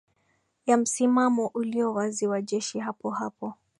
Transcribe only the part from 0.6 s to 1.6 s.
ya msimamo